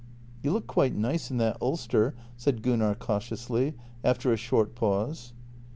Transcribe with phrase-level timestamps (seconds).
[0.43, 5.33] "You look quite nice in that ulster," said Gunnar cautiously, after a short pause.